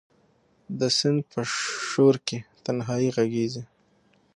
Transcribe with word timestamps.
د 0.79 0.81
سیند 0.97 1.21
په 1.31 1.39
شو 1.91 2.05
رکې 2.13 2.39
تنهایې 2.65 3.09
ږغیږې 3.15 3.63